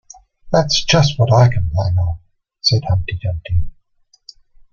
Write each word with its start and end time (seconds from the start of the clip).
‘That’s 0.51 0.83
just 0.83 1.19
what 1.19 1.31
I 1.31 1.47
complain 1.47 1.95
of,’ 1.99 2.17
said 2.59 2.81
Humpty 2.89 3.19
Dumpty. 3.21 3.65